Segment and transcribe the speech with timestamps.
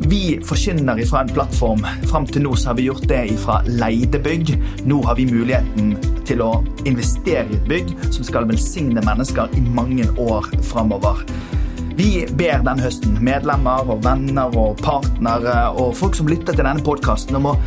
[0.00, 1.86] vi forkynner fra en plattform.
[2.10, 4.54] Fram til nå har vi gjort det fra leide bygg.
[4.88, 5.96] Nå har vi muligheten
[6.28, 6.52] til å
[6.88, 11.24] investere i et bygg som skal velsigne mennesker i mange år framover.
[11.96, 16.84] Vi ber denne høsten medlemmer og venner og partnere og folk som lytter til denne
[16.84, 17.58] podkasten, om å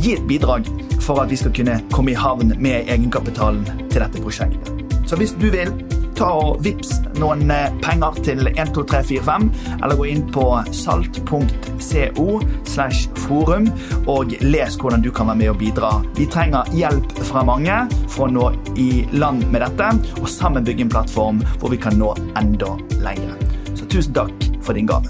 [0.00, 0.68] gi et bidrag
[1.00, 4.84] for at vi skal kunne komme i havn med egenkapitalen til dette prosjektet.
[5.08, 5.72] Så hvis du vil,
[6.20, 7.48] ta og vips noen
[7.82, 9.48] penger til 12345,
[9.80, 10.44] eller gå inn på
[10.76, 12.28] salt.co
[12.68, 13.70] slash forum
[14.10, 15.92] og les hvordan du kan være med og bidra.
[16.18, 19.90] Vi trenger hjelp fra mange for å nå i land med dette,
[20.20, 23.36] og sammen bygge en plattform hvor vi kan nå enda lenger.
[23.74, 25.08] Så tusen takk for din gave.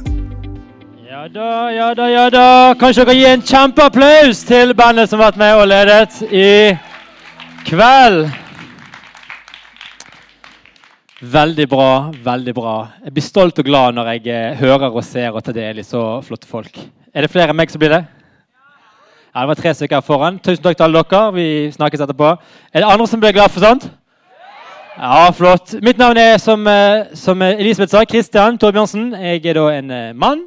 [1.10, 2.44] Ja da, ja da, ja da.
[2.78, 6.52] Kanskje dere gir en kjempeapplaus til bandet som har vært med og ledet i
[7.66, 8.30] kveld.
[11.20, 12.74] Veldig bra, veldig bra.
[13.04, 15.84] Jeg blir stolt og glad når jeg eh, hører og ser og tar del i
[15.84, 16.78] så flotte folk.
[17.12, 17.98] Er det flere enn meg som blir det?
[19.34, 20.38] Ja, Det var tre stykker her foran.
[20.40, 21.34] Tusen takk til alle dere.
[21.34, 22.30] Vi snakkes etterpå.
[22.72, 23.84] Er det andre som blir glad for sånt?
[24.96, 25.74] Ja, flott.
[25.84, 29.10] Mitt navn er, som, eh, som Elisabeth sa, Christian Torbjørnsen.
[29.20, 30.46] Jeg er da en eh, mann.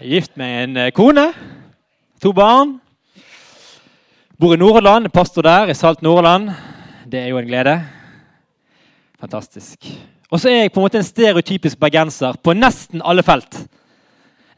[0.00, 1.26] Gift med en kone.
[2.24, 2.78] To barn.
[4.40, 5.12] Bor i Nordhordland.
[5.12, 6.48] Pastor der, i Salt Nordhordland.
[7.12, 7.76] Det er jo en glede.
[9.24, 9.86] Fantastisk.
[10.30, 13.56] Og så er jeg på en måte en stereotypisk bergenser på nesten alle felt.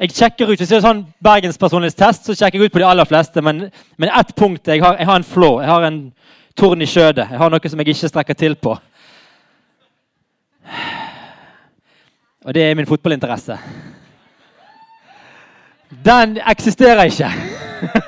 [0.00, 3.06] Jeg sjekker ut, Hvis det er sånn bergenspersonlighetstest, så sjekker jeg ut på de aller
[3.06, 3.42] fleste.
[3.42, 5.61] Men, men ett punkt jeg har, jeg har en flå.
[5.62, 6.00] Jeg har en
[6.58, 7.28] torn i skjødet.
[7.31, 8.75] Jeg har noe som jeg ikke strekker til på.
[12.42, 13.61] Og det er min fotballinteresse.
[16.11, 17.30] Den eksisterer ikke.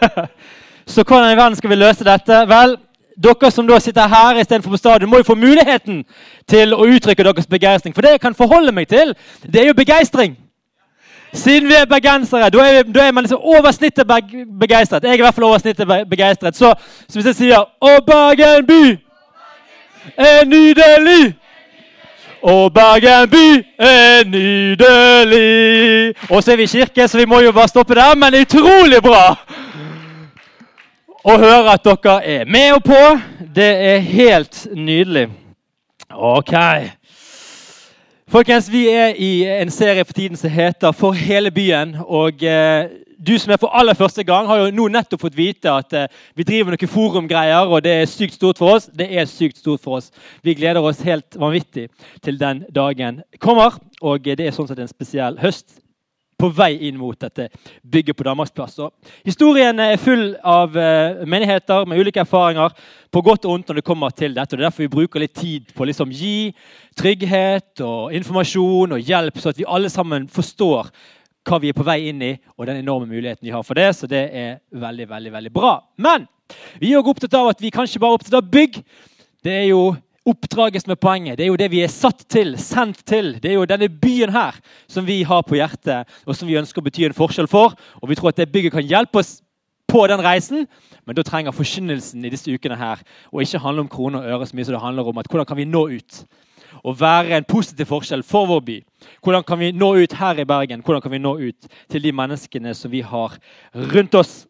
[0.92, 2.42] Så hvordan i verden skal vi løse dette?
[2.50, 2.78] Vel,
[3.24, 6.04] dere som da sitter her istedenfor på stadion, må jo få muligheten
[6.48, 7.94] til å uttrykke deres begeistring.
[7.94, 10.36] For det jeg kan forholde meg til, det er jo begeistring.
[11.32, 14.06] Siden vi er bergensere, da er, er man liksom over snittet
[14.60, 15.04] begeistret.
[15.04, 16.56] Jeg er i hvert fall over snittet begeistret.
[16.56, 16.74] Så,
[17.08, 18.98] så hvis jeg sier 'Å, Bergen by
[20.16, 21.34] er nydelig'.
[22.42, 26.14] Og Bergen by er nydelig.
[26.30, 29.02] Og så er vi i kirke, så vi må jo bare stoppe der, men utrolig
[29.02, 29.36] bra
[31.28, 33.00] å høre at dere er med og på.
[33.54, 35.26] Det er helt nydelig.
[36.08, 36.54] Ok.
[38.28, 41.96] Folkens, Vi er i en serie for tiden som heter For hele byen.
[42.00, 42.88] og eh,
[43.18, 46.06] Du som er for aller første gang, har jo nå nettopp fått vite at eh,
[46.36, 48.86] vi driver noen forumgreier, og det er sykt stort for oss.
[48.86, 50.10] Det er sykt stort for oss.
[50.42, 51.88] Vi gleder oss helt vanvittig
[52.22, 53.76] til den dagen kommer.
[54.00, 55.82] Og det er sånn sett en spesiell høst
[56.38, 57.48] på vei inn mot dette
[57.82, 58.78] bygget på Danmarksplass.
[59.26, 62.74] Historien er full av uh, menigheter med ulike erfaringer
[63.10, 64.54] på godt og ondt når det kommer til dette.
[64.54, 66.52] og Det er derfor vi bruker litt tid på å liksom gi
[66.98, 70.92] trygghet og informasjon og hjelp, så at vi alle sammen forstår
[71.48, 73.90] hva vi er på vei inn i, og den enorme muligheten vi har for det.
[73.96, 75.78] Så det er veldig, veldig, veldig bra.
[75.96, 76.28] Men
[76.80, 78.82] vi er også opptatt av at vi kanskje bare er opptatt av bygg.
[79.44, 79.82] Det er jo
[80.28, 81.38] oppdraget som er poenget.
[81.38, 83.34] Det er jo det vi er satt til, sendt til.
[83.42, 84.58] Det er jo denne byen her
[84.90, 87.76] som vi har på hjertet, og som vi ønsker å bety en forskjell for.
[88.02, 89.38] Og vi tror at det bygget kan hjelpe oss
[89.88, 90.66] på den reisen,
[91.06, 93.00] men da trenger forkynnelsen i disse ukene her
[93.32, 95.48] å ikke handle om kroner og øre så mye som det handler om at hvordan
[95.48, 96.20] kan vi nå ut
[96.84, 98.76] og være en positiv forskjell for vår by.
[99.24, 100.82] Hvordan kan vi nå ut her i Bergen?
[100.84, 103.34] Hvordan kan vi nå ut til de menneskene som vi har
[103.74, 104.46] rundt oss?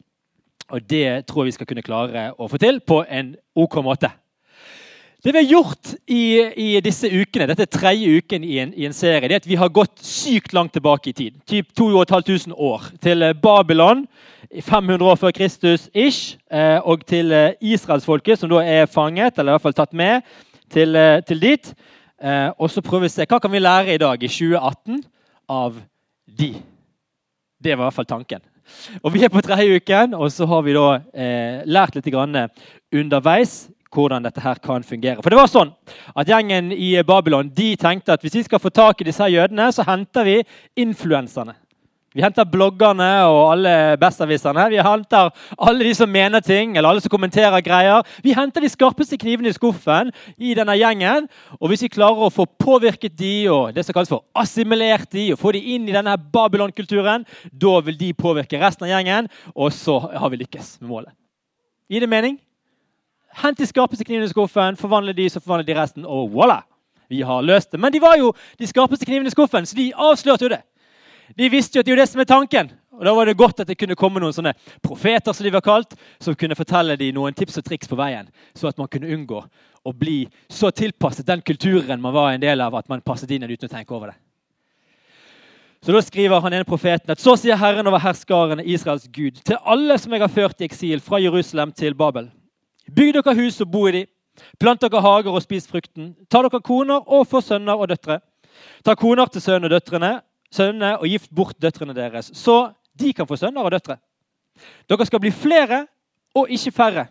[0.69, 4.11] Og det tror jeg vi skal kunne klare å få til på en OK måte.
[5.19, 6.25] Det vi har gjort i,
[6.63, 9.49] i disse ukene, dette er tredje uken i en, i en, serie, det er at
[9.51, 11.41] vi har gått sykt langt tilbake i tid.
[11.43, 12.85] Typ 2500 år.
[13.03, 14.05] Til eh, Babylon,
[14.63, 16.37] 500 år før Kristus ish.
[16.55, 20.23] Eh, og til eh, israelsfolket, som da er fanget, eller i hvert fall tatt med
[20.71, 20.95] til,
[21.27, 21.73] til dit.
[22.59, 25.03] Og så prøver vi å se hva kan vi lære i dag, i 2018,
[25.49, 25.81] av
[26.39, 26.53] de.
[27.59, 28.45] Det var i hvert fall tanken.
[29.03, 32.09] Og Vi er på tredje uken, og så har vi da eh, lært litt
[32.95, 35.23] underveis hvordan dette her kan fungere.
[35.23, 35.73] For det var sånn
[36.15, 39.71] at Gjengen i Babylon de tenkte at hvis vi skal få tak i disse jødene,
[39.73, 40.37] så henter vi
[40.77, 41.57] influenserne.
[42.17, 44.65] Vi henter bloggerne og alle bestaviserne.
[44.73, 45.29] Vi henter
[45.61, 48.01] alle de som mener ting, eller alle som kommenterer greier.
[48.25, 51.29] Vi henter de skarpeste knivene i skuffen i denne gjengen.
[51.61, 55.29] Og hvis vi klarer å få påvirket de og det som kalles for assimilert de,
[55.35, 59.71] og få de inn i denne Babylon-kulturen, da vil de påvirke resten av gjengen, og
[59.77, 61.15] så har vi lykkes med målet.
[61.93, 62.41] Gir det mening?
[63.43, 66.07] Hent de skarpeste knivene i skuffen, forvandle de, så forvandler de resten.
[66.07, 66.63] Og voilà!
[67.09, 67.81] Vi har løst det.
[67.81, 70.61] Men de var jo de skarpeste knivene i skuffen, så de avslørte jo det.
[71.37, 72.71] De visste jo at det er det som er tanken.
[72.99, 75.63] Og Da var det godt at det kunne komme noen sånne profeter som de var
[75.63, 78.27] kalt, som kunne fortelle dem noen tips og triks på veien,
[78.59, 79.43] så at man kunne unngå
[79.87, 83.47] å bli så tilpasset den kulturen man var en del av, at man passet inn
[83.47, 84.19] uten å tenke over det.
[85.87, 89.57] Så Da skriver han ene profeten at så sier Herren over herskarene, Israels Gud, til
[89.63, 92.33] alle som jeg har ført i eksil fra Jerusalem til Babel.
[92.95, 94.07] Bygg dere hus og bo i de.
[94.61, 96.15] Plant dere hager og spis frukten.
[96.31, 98.21] Ta dere koner og få sønner og døtre.
[98.85, 100.13] Ta koner til sønnene og døtrene,
[100.55, 103.99] sønnene og gift bort døtrene deres, så de kan få sønner og døtre.
[104.91, 105.85] Dere skal bli flere
[106.35, 107.07] og ikke færre.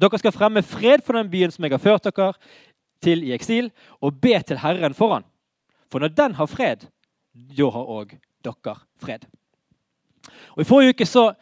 [0.00, 2.32] Dere skal fremme fred for den byen som jeg har ført dere
[3.04, 3.70] til i eksil,
[4.00, 5.24] og be til Herren foran.
[5.90, 6.86] For når den har fred,
[7.32, 9.24] da har òg dere fred.
[10.56, 11.32] Og I forrige uke så,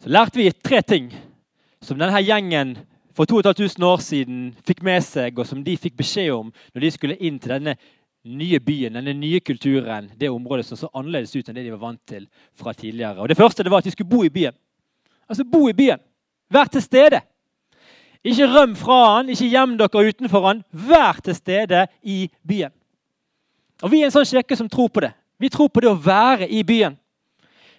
[0.00, 1.10] så, lærte vi tre ting
[1.82, 2.76] som denne gjengen
[3.16, 6.90] for 2500 år siden fikk med seg, og som de fikk beskjed om når de
[6.92, 7.76] skulle inn til denne
[8.26, 11.84] nye byen, denne nye kulturen, det området som så annerledes ut enn det de var
[11.84, 12.26] vant til
[12.58, 13.22] fra tidligere.
[13.22, 14.54] Og Det første det var at de skulle bo i byen.
[15.28, 16.02] Altså bo i byen.
[16.50, 17.20] Vær til stede.
[18.26, 20.62] Ikke røm fra han, ikke gjem dere utenfor han.
[20.72, 22.74] Vær til stede i byen.
[23.82, 25.12] Og Vi er en sånn kirke som tror på det.
[25.38, 26.96] Vi tror på det å være i byen.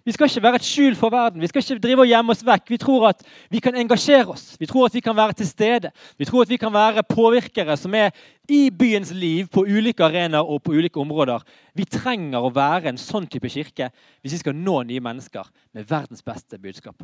[0.08, 1.42] Vi skal ikke være et skjul for verden.
[1.44, 2.70] Vi skal ikke drive og gjemme oss vekk.
[2.72, 4.46] Vi tror at vi kan engasjere oss.
[4.56, 5.90] Vi tror at vi kan være til stede.
[6.16, 8.16] Vi tror at vi kan være påvirkere som er
[8.48, 11.44] i byens liv på ulike arenaer og på ulike områder.
[11.76, 13.90] Vi trenger å være en sånn type kirke
[14.22, 15.44] hvis vi skal nå nye mennesker
[15.76, 17.04] med verdens beste budskap.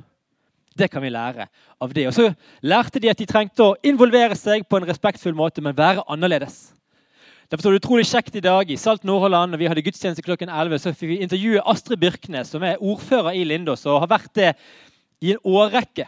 [0.72, 1.50] Det kan vi lære
[1.84, 2.08] av det.
[2.08, 2.30] Og Så
[2.64, 6.72] lærte de at de trengte å involvere seg på en respektfull måte, men være annerledes.
[7.54, 9.54] Derfor var det utrolig kjekt i dag i Salt Nordhordland.
[9.62, 13.44] Vi hadde gudstjeneste klokken 11, så fikk vi intervjue Astrid Byrknes, som er ordfører i
[13.46, 14.48] Lindås og har vært det
[15.22, 16.08] i en årrekke.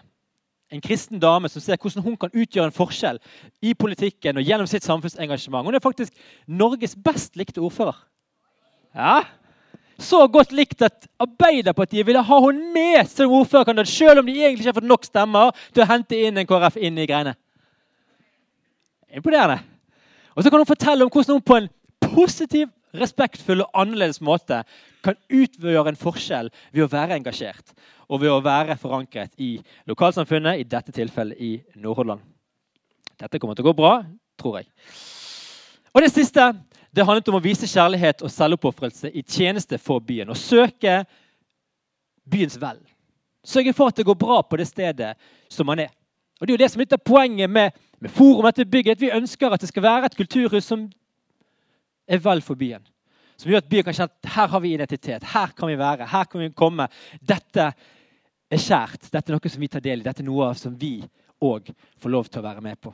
[0.73, 3.19] En kristen dame som ser hvordan hun kan utgjøre en forskjell
[3.61, 5.69] i politikken og gjennom sitt samfunnsengasjement.
[5.69, 6.17] Hun er faktisk
[6.49, 8.01] Norges best likte ordfører.
[8.97, 9.21] Ja,
[10.01, 14.65] Så godt likt at Arbeiderpartiet ville ha henne med som ordførerkandidat, selv om de egentlig
[14.65, 17.37] ikke har fått nok stemmer til å hente inn en KrF inn i greiene.
[19.13, 19.74] Imponerende.
[20.35, 21.69] Og så kan hun fortelle om hvordan hun på en
[22.13, 24.61] positiv, respektfull og annerledes måte
[25.03, 27.73] kan utgjøre en forskjell ved å være engasjert
[28.07, 29.57] og ved å være forankret i
[29.89, 32.21] lokalsamfunnet, i dette tilfellet i Nordhordland.
[33.19, 33.97] Dette kommer til å gå bra,
[34.39, 34.69] tror jeg.
[35.95, 36.47] Og det siste
[36.95, 40.31] det handlet om å vise kjærlighet og selvoppofrelse i tjeneste for byen.
[40.31, 41.01] Og søke
[42.31, 42.79] byens vel.
[43.45, 45.11] Sørge for at det går bra på det stedet
[45.51, 45.91] som man er.
[46.39, 49.01] Og Det er jo det som er litt av poenget med med Forum etter bygget.
[49.01, 50.85] Vi ønsker at det skal være et kulturhus som
[52.07, 52.83] er vel for byen.
[53.37, 56.07] Som gjør at byen kan kjenne at her har vi identitet, her kan vi være,
[56.07, 56.87] her kan vi komme.
[57.19, 57.71] Dette
[58.51, 59.09] er kjært.
[59.09, 60.05] Dette er noe som vi tar del i.
[60.05, 60.99] Dette er noe som vi
[61.43, 62.93] òg får lov til å være med på.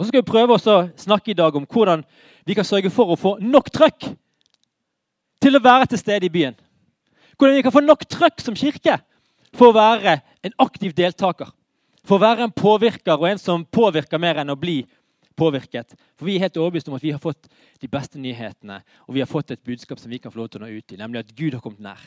[0.00, 2.02] Og så skal vi prøve å snakke i dag om hvordan
[2.48, 4.08] vi kan sørge for å få nok trøkk
[5.44, 6.56] til å være til stede i byen.
[7.36, 8.96] Hvordan vi kan få nok trøkk som kirke
[9.56, 11.50] for å være en aktiv deltaker.
[12.10, 14.80] For å være en påvirker og en som påvirker mer enn å bli
[15.38, 15.92] påvirket.
[16.18, 17.46] For vi er helt overbevist om at vi har fått
[17.78, 20.58] de beste nyhetene og vi har fått et budskap som vi kan få lov til
[20.58, 22.02] å nå ut i, nemlig at Gud har kommet nær.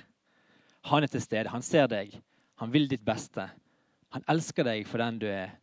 [0.91, 1.53] Han er til stede.
[1.53, 2.17] Han ser deg.
[2.59, 3.47] Han vil ditt beste.
[4.11, 5.55] Han elsker deg for den du er.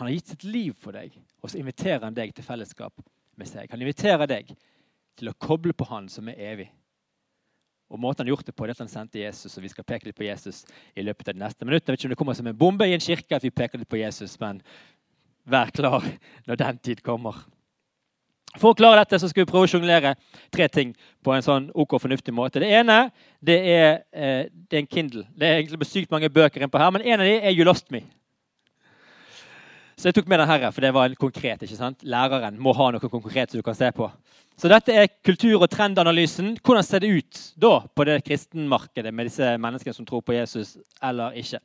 [0.00, 2.98] Han har gitt sitt liv for deg, og så inviterer han deg til fellesskap
[3.38, 3.70] med seg.
[3.70, 4.50] Han inviterer deg
[5.14, 6.66] til å koble på Han som er evig.
[7.94, 10.08] Og måten han gjort det på, det at han sendte Jesus, og vi skal peke
[10.08, 10.64] litt på Jesus
[10.98, 11.94] i løpet av de neste minuttene.
[11.94, 13.78] Jeg vet ikke om det kommer som en bombe i en kirke at vi peker
[13.78, 14.58] litt på Jesus, men
[15.46, 16.02] vær klar
[16.48, 17.38] når den tid kommer.
[18.58, 20.14] For å klare dette så skal vi prøve å sjonglere
[20.54, 20.92] tre ting
[21.26, 22.62] på en sånn ok fornuftig måte.
[22.62, 22.98] Det ene
[23.42, 25.24] det er, eh, det er en Kindle.
[25.30, 27.90] Det er egentlig sykt mange bøker innpå her, men en av dem er You Lost
[27.90, 28.02] Me.
[29.96, 31.62] Så jeg tok med den her, for det var en konkret.
[31.62, 32.02] ikke sant?
[32.02, 34.10] Læreren må ha noe konkret som du kan se på.
[34.58, 36.58] Så dette er kultur- og trendanalysen.
[36.62, 40.76] Hvordan ser det ut da på det kristenmarkedet med disse menneskene som tror på Jesus
[41.02, 41.58] eller ikke?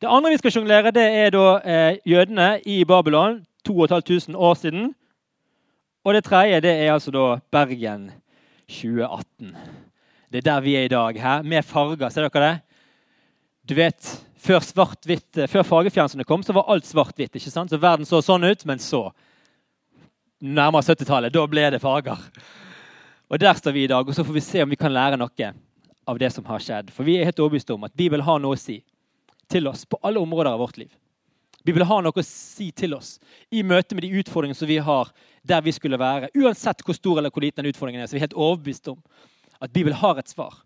[0.00, 4.94] Det andre vi skal sjonglere, det er da eh, jødene i Babylon 2500 år siden.
[6.04, 8.10] Og det tredje det er altså da Bergen
[8.68, 9.56] 2018.
[10.32, 11.20] Det er der vi er i dag.
[11.20, 12.08] her, Med farger.
[12.08, 12.60] Ser dere det?
[13.68, 14.62] Du vet, Før,
[15.50, 17.34] før fargefjernsynet kom, så var alt svart-hvitt.
[17.34, 17.72] ikke sant?
[17.72, 19.08] Så Verden så sånn ut, men så
[20.40, 21.34] nærmere 70-tallet.
[21.34, 22.22] Da ble det farger.
[23.28, 25.18] Og Der står vi i dag, og så får vi se om vi kan lære
[25.18, 25.50] noe
[26.08, 26.92] av det som har skjedd.
[26.94, 28.78] For vi er helt overbevist om at Bibelen har noe å si
[29.50, 30.92] til oss på alle områder av vårt liv.
[31.66, 33.18] Bibelen har noe å si til oss
[33.52, 35.10] i møte med de utfordringene som vi har
[35.44, 36.30] der vi skulle være.
[36.38, 39.02] Uansett hvor stor eller hvor liten den utfordringen er, så vi er helt overbevist om
[39.60, 40.62] at Bibelen har et svar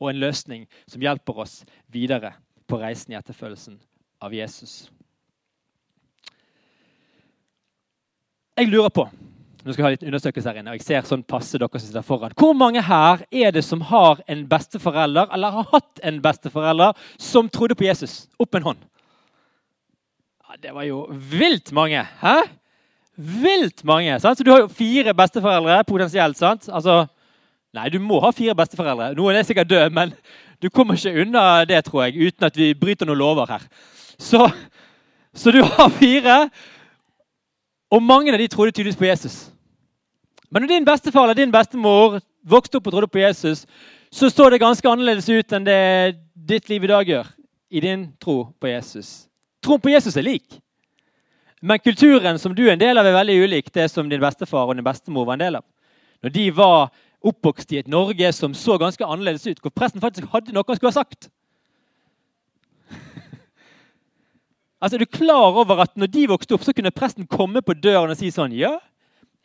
[0.00, 1.58] og en løsning som hjelper oss
[1.92, 2.32] videre
[2.66, 3.78] på reisen i etterfølgelsen
[4.22, 4.86] av Jesus.
[8.56, 9.06] Jeg lurer på
[9.66, 11.88] nå skal jeg ha litt undersøkelse her inne, og jeg ser sånn passe dere som
[11.88, 12.34] sitter foran.
[12.38, 17.48] Hvor mange her er det som har en besteforelder, eller har hatt en besteforelder, som
[17.50, 18.28] trodde på Jesus?
[18.38, 18.84] Opp en hånd.
[20.46, 22.04] Ja, det var jo vilt mange.
[22.20, 22.36] Hæ?
[23.16, 24.20] Vilt mange.
[24.22, 24.38] sant?
[24.38, 26.38] Så du har jo fire besteforeldre potensielt.
[26.38, 26.70] sant?
[26.70, 27.08] Altså,
[27.74, 29.10] Nei, du må ha fire besteforeldre.
[29.18, 30.14] Noen er sikkert døde, men
[30.62, 33.66] du kommer ikke unna det, tror jeg, uten at vi bryter noen lover her.
[34.18, 34.46] Så,
[35.34, 36.38] så du har fire,
[37.92, 39.36] og mange av de trodde tydeligvis på Jesus.
[40.50, 43.66] Men når din bestefar eller din bestemor vokste opp og trodde på Jesus,
[44.10, 45.80] så står det ganske annerledes ut enn det
[46.34, 47.32] ditt liv i dag gjør
[47.70, 49.26] i din tro på Jesus.
[49.64, 50.60] Troen på Jesus er lik.
[51.60, 54.68] Men kulturen som du er en del av, er veldig ulik det som din bestefar
[54.68, 55.64] og din bestemor var en del av.
[56.22, 56.90] Når de var
[57.26, 60.78] oppvokst i et Norge som så ganske annerledes ut, hvor presten faktisk hadde noe han
[60.78, 61.28] skulle ha sagt.
[64.80, 67.76] altså, Er du klar over at når de vokste opp, så kunne presten komme på
[67.78, 68.76] døren og si sånn Ja,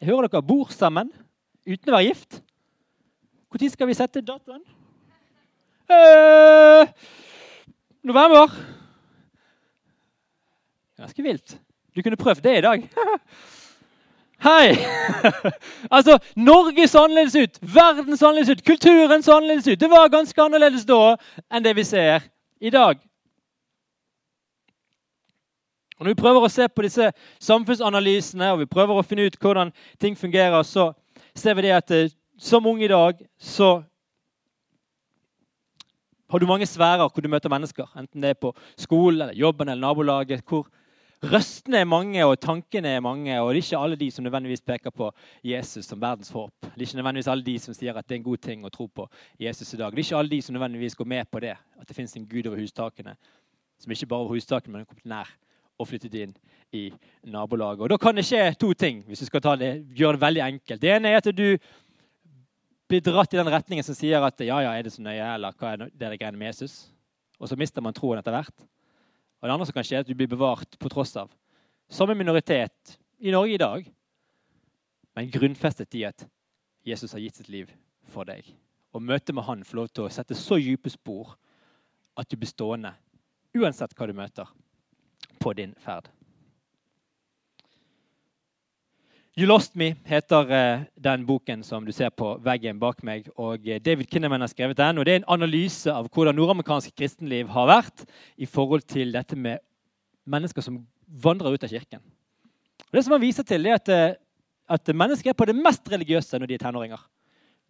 [0.02, 1.12] jeg hører dere bor sammen
[1.66, 2.42] uten å være gift.
[3.52, 4.62] Når skal vi sette datoen?
[5.92, 6.88] Eh,
[8.08, 8.54] november.
[11.02, 11.58] Ganske vilt.
[11.92, 12.86] Du kunne prøvd det i dag.
[14.42, 14.74] Hei!
[15.96, 19.80] altså, Norge så annerledes ut, verden så annerledes ut, kulturen så annerledes ut.
[19.80, 21.16] Det var ganske annerledes da
[21.54, 22.26] enn det vi ser
[22.58, 22.98] i dag.
[26.00, 29.38] Og Når vi prøver å se på disse samfunnsanalysene og vi prøver å finne ut
[29.38, 29.70] hvordan
[30.02, 30.90] ting fungerer, så
[31.38, 32.10] ser vi det at eh,
[32.42, 33.84] som ung i dag så
[36.32, 37.86] har du mange sfærer hvor du møter mennesker.
[37.94, 40.42] Enten det er på skolen, eller jobben eller nabolaget.
[40.50, 40.66] hvor
[41.22, 43.36] Røstene er mange, og tankene er mange.
[43.42, 45.12] Og det er ikke alle de som nødvendigvis peker på
[45.46, 46.54] Jesus som verdens håp.
[46.64, 48.72] Det er ikke nødvendigvis alle de som sier at det er en god ting å
[48.74, 49.06] tro på
[49.40, 49.94] Jesus i dag.
[49.94, 52.26] Det er ikke alle de som nødvendigvis går med på det, at det fins en
[52.26, 53.14] gud over hustakene.
[53.78, 55.30] Som ikke bare over hustakene, men kommet nær
[55.78, 56.34] og flyttet inn
[56.74, 56.88] i
[57.30, 57.86] nabolaget.
[57.86, 59.04] Og Da kan det skje to ting.
[59.06, 60.82] hvis du skal det, gjøre det veldig enkelt.
[60.82, 61.58] Det ene er at du
[62.90, 65.54] blir dratt i den retningen som sier at ja, ja, er det så nøye, eller
[65.54, 66.92] hva er det det greiene med Jesus?
[67.40, 68.66] Og så mister man troen etter hvert.
[69.42, 71.32] Og det andre som kan skje, er at du blir bevart på tross av.
[71.90, 73.88] Som en minoritet i Norge i dag,
[75.18, 76.24] men grunnfestet i at
[76.88, 77.72] Jesus har gitt sitt liv
[78.14, 78.46] for deg.
[78.94, 81.36] Og møtet med han får lov til å sette så dype spor
[82.18, 82.94] at du blir stående
[83.58, 84.48] uansett hva du møter
[85.42, 86.08] på din ferd.
[89.38, 93.30] You Lost Me heter eh, den boken som du ser på veggen bak meg.
[93.40, 96.92] og eh, David Kinnaman har skrevet den, og Det er en analyse av hvordan nordamerikansk
[96.92, 98.04] kristenliv har vært
[98.36, 99.64] i forhold til dette med
[100.28, 102.02] mennesker som vandrer ut av kirken.
[102.90, 104.18] Og det som han viser til, er at, eh,
[104.68, 107.00] at mennesker er på det mest religiøse når de er tenåringer.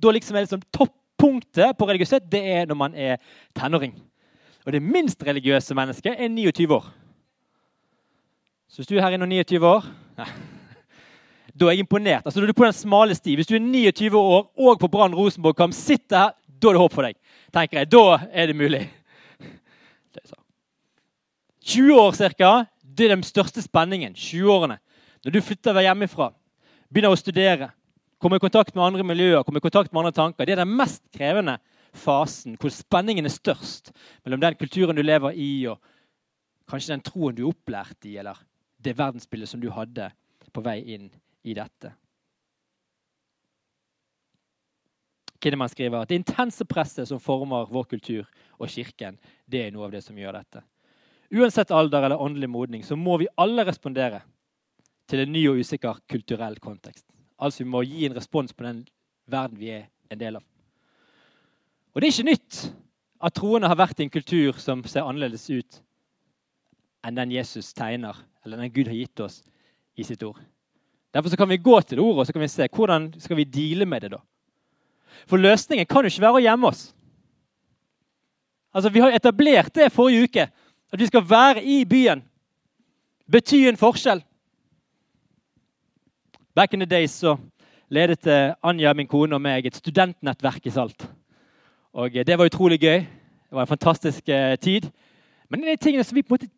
[0.01, 3.21] Da liksom er liksom Toppunktet på religiøsitet det er når man er
[3.53, 3.93] tenåring.
[4.65, 6.89] Og det minst religiøse mennesket er 29 år.
[8.65, 9.85] Så du er her inne 29 år
[10.17, 10.27] nei,
[11.57, 12.25] Da er jeg imponert.
[12.25, 13.35] Altså, du er på den smale sti.
[13.35, 16.83] Hvis du er 29 år og på Brann Rosenborg kan sitte her, da er det
[16.83, 17.17] håp for deg.
[17.53, 17.91] tenker jeg.
[17.91, 18.85] Da er det mulig.
[21.73, 22.53] 20 år ca.
[22.81, 24.13] Det er den største spenningen.
[24.13, 24.77] 20-årene.
[25.25, 26.31] Når du flytter hjemmefra,
[26.89, 27.71] begynner å studere,
[28.21, 30.45] kommer i kontakt med andre miljøer, kommer i kontakt med andre tanker.
[30.45, 31.57] Det er den mest krevende
[31.93, 33.91] fasen, hvor spenningen er størst
[34.23, 35.81] mellom den kulturen du lever i, og
[36.69, 38.39] kanskje den troen du er opplært i, eller
[38.81, 40.09] det verdensbildet som du hadde
[40.51, 41.11] på vei inn
[41.43, 41.93] i dette.
[45.41, 48.27] Kinnemann skriver at det intense presset som former vår kultur
[48.59, 49.17] og Kirken,
[49.49, 50.61] det er noe av det som gjør dette.
[51.31, 54.21] Uansett alder eller åndelig modning så må vi alle respondere
[55.09, 57.05] til en ny og usikker kulturell kontekst.
[57.41, 58.83] Altså Vi må gi en respons på den
[59.31, 60.45] verden vi er en del av.
[61.91, 62.59] Og Det er ikke nytt
[63.21, 65.81] at troende har vært i en kultur som ser annerledes ut
[67.05, 69.41] enn den Jesus tegner, eller den Gud har gitt oss
[69.97, 70.37] i sitt ord.
[71.13, 73.43] Derfor kan vi gå til det ordet og så kan vi se hvordan skal vi
[73.43, 74.11] deale med det.
[74.11, 74.17] da.
[75.27, 76.93] For løsningen kan jo ikke være å gjemme oss.
[78.73, 80.47] Altså, Vi har etablert det forrige uke,
[80.91, 82.23] at vi skal være i byen.
[83.31, 84.23] Bety en forskjell.
[86.55, 87.37] Back in the days så
[87.89, 91.07] ledet eh, Anja, min kone, og meg et studentnettverk i Salt.
[91.93, 92.99] Og eh, Det var utrolig gøy.
[92.99, 94.89] Det var en fantastisk eh, tid.
[95.49, 96.51] Men en av de tingene som vi på en måte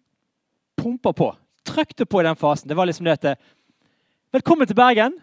[0.78, 1.32] pumpa på.
[1.66, 2.70] Trykte på i den fasen.
[2.70, 3.40] Det var liksom det at
[4.34, 5.14] Velkommen til Bergen.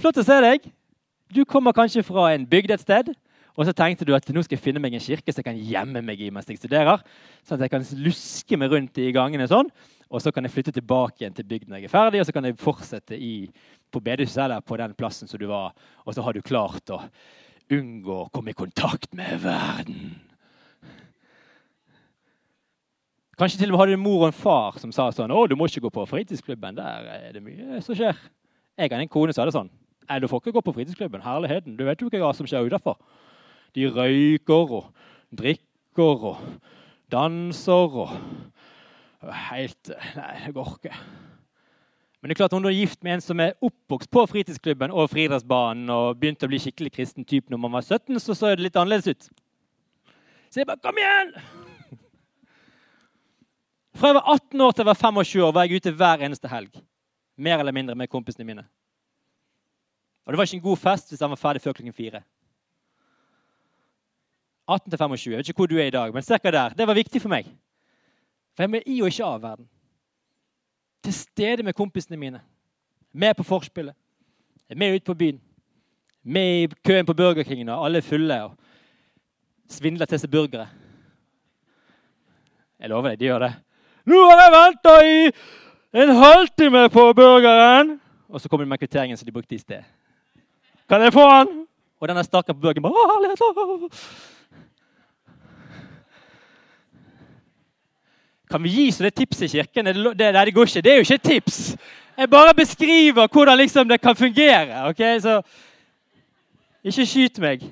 [0.00, 0.64] Flott å se deg.
[1.28, 3.10] Du kommer kanskje fra en bygd et sted.
[3.52, 5.58] Og så tenkte du at nå skal jeg finne meg en kirke som jeg kan
[5.60, 7.02] gjemme meg i mens jeg studerer.
[7.44, 9.68] Sånn at jeg kan luske meg rundt i gangene sånn.
[10.08, 12.36] Og så kan jeg flytte tilbake igjen til bygden når jeg er ferdig, og så
[12.38, 13.34] kan jeg fortsette i,
[13.92, 15.76] på bedehuset eller på den plassen som du var.
[16.08, 17.02] Og så har du klart å
[17.68, 20.14] unngå å komme i kontakt med verden.
[23.42, 25.56] Kanskje til og med hadde en mor og en far som sa sånn 'Å, du
[25.58, 26.76] må ikke gå på fritidsklubben.
[26.76, 28.14] Der er det mye som skjer.'
[28.78, 29.70] Jeg hadde en kone som er det sånn.
[30.08, 31.20] Nei, du får ikke gå på fritidsklubben.
[31.20, 31.76] Herligheten.
[31.76, 32.98] Du vet jo hva som skjer utafor.'
[33.74, 34.94] De røyker og
[35.34, 36.38] drikker og
[37.10, 38.10] danser og
[39.22, 40.94] Helt Nei, jeg går ikke.
[42.20, 45.10] Men det er klart, du er gift med en som er oppvokst på fritidsklubben og
[45.10, 48.62] friidrettsbanen og begynte å bli skikkelig kristen type når man var 17, så så det
[48.62, 49.30] litt annerledes ut.
[50.50, 51.61] Så jeg bare Kom igjen!
[53.94, 56.48] Fra jeg var 18 år til jeg var 25 år, var jeg ute hver eneste
[56.48, 56.78] helg.
[57.36, 58.64] Mer eller mindre med kompisene mine.
[60.24, 62.22] Og det var ikke en god fest hvis han var ferdig før klokken fire.
[64.68, 65.32] 18 til 25.
[65.32, 66.68] Jeg vet ikke hvor du er i dag, men cirka der.
[66.78, 67.48] Det var viktig for meg.
[68.54, 69.68] For jeg er i og ikke av verden.
[71.02, 72.40] Til stede med kompisene mine.
[73.12, 73.94] Med på forspillet.
[74.76, 75.40] Med ut på byen.
[76.22, 78.54] Med i køen på Burger King når alle er fulle og
[79.68, 80.68] svindler til seg burgere.
[82.78, 83.52] Jeg lover deg, de gjør det.
[84.04, 85.32] 'Nå har jeg venta i
[86.02, 89.82] en halvtime på burgeren!' Og så kommer de med kvitteringen som de brukte i sted.
[90.88, 91.66] 'Kan jeg få den?'
[92.00, 93.88] Og denne stakkaren på burgeren bare
[98.50, 99.86] Kan vi gi så det tipset i kirken?
[99.86, 100.80] Det, det, det, går ikke.
[100.80, 101.76] Det er jo ikke et tips.
[102.16, 104.88] Jeg bare beskriver hvordan liksom det kan fungere.
[104.88, 105.00] ok?
[105.20, 105.42] Så
[106.84, 107.62] ikke skyt meg.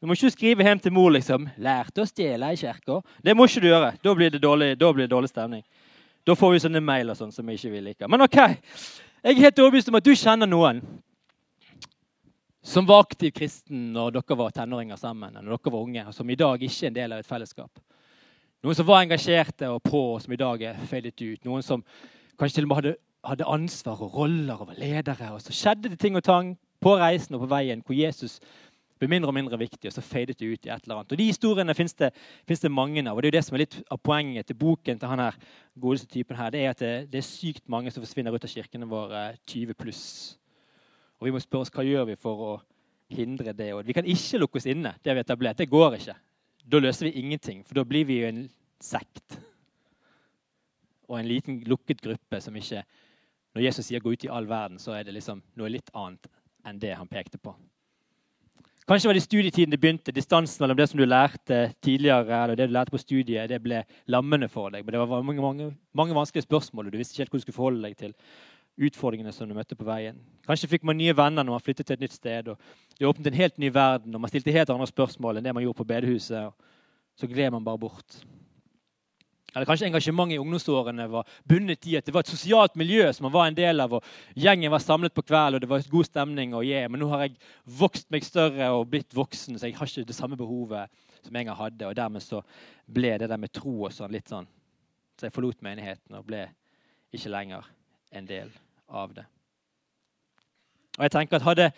[0.00, 3.00] Du må ikke skrive hjem til mor liksom 'Lærte å stjele i kirka'.
[3.24, 3.96] Det må ikke du gjøre.
[4.04, 5.62] Da blir det dårlig, da blir det dårlig stemning.
[6.26, 8.08] Da får vi sånne mail og sånn som vi ikke vil like.
[8.08, 10.82] Men ok, jeg er helt overbevist om at du kjenner noen
[12.66, 16.30] som var aktiv kristen når dere var tenåringer sammen, når dere var unge, og som
[16.30, 17.70] i dag ikke er en del av et fellesskap.
[18.64, 21.44] Noen som var engasjerte og på, og som i dag er fadet ut.
[21.44, 21.84] Noen som
[22.36, 25.30] kanskje til og med hadde, hadde ansvar og roller og var ledere.
[25.32, 28.40] Og så skjedde det ting og tang på reisen og på veien hvor Jesus
[28.98, 31.12] ble mindre og mindre viktig, og så fadet det ut i et eller annet.
[31.12, 32.12] Og De historiene fins det,
[32.48, 33.16] det, mange av.
[33.16, 35.36] og Det er jo det som er litt av poenget til boken til han her,
[35.78, 38.50] godeste typen her, det er at det, det er sykt mange som forsvinner ut av
[38.50, 40.06] kirkene våre 20 pluss.
[41.20, 42.54] Og vi må spørre oss hva gjør vi for å
[43.12, 43.72] hindre det.
[43.74, 44.94] Og vi kan ikke lukke oss inne.
[45.04, 45.58] Det vi etablert.
[45.58, 46.16] Det går ikke.
[46.66, 48.46] Da løser vi ingenting, for da blir vi jo en
[48.82, 49.38] sekt.
[51.06, 52.84] Og en liten lukket gruppe som ikke
[53.56, 56.26] Når Jesus sier 'gå ut i all verden', så er det liksom noe litt annet
[56.66, 57.54] enn det han pekte på.
[58.86, 60.12] Kanskje var det studietiden det begynte.
[60.14, 63.80] Distansen mellom det som du lærte tidligere, eller det du lærte på studiet, det ble
[64.06, 64.84] lammende for deg.
[64.86, 67.46] Men det var mange, mange, mange vanskelige spørsmål, og du visste ikke helt hvor du
[67.46, 68.14] skulle forholde deg til
[68.86, 70.20] utfordringene som du møtte på veien.
[70.46, 72.52] Kanskje fikk man nye venner når man flyttet til et nytt sted.
[72.52, 72.62] og
[72.94, 75.66] Det åpnet en helt ny verden, og man stilte helt andre spørsmål enn det man
[75.66, 76.46] gjorde på bedehuset.
[76.46, 76.54] og
[77.18, 78.20] Så gled man bare bort.
[79.56, 83.24] Eller kanskje engasjementet i ungdomsårene var bundet i at det var et sosialt miljø som
[83.24, 83.94] man var en del av.
[83.96, 84.04] og
[84.36, 86.52] Gjengen var samlet på kveld, og det var god stemning.
[86.54, 89.88] og yeah, Men nå har jeg vokst meg større og blitt voksen, så jeg har
[89.88, 90.90] ikke det samme behovet
[91.24, 91.86] som jeg hadde.
[91.88, 92.42] Og dermed så
[92.84, 94.46] ble det der med tro og sånn litt sånn
[95.16, 96.42] Så jeg forlot menigheten og ble
[97.16, 97.64] ikke lenger
[98.12, 98.50] en del
[98.88, 99.24] av det.
[100.98, 101.70] Og jeg tenker at Hadde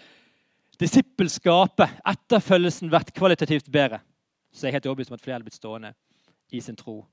[0.81, 4.01] disippelskapet, etterfølgelsen, vært kvalitativt bedre,
[4.51, 5.93] så er jeg helt overbevist om at flere hadde blitt stående
[6.51, 7.05] i sin tro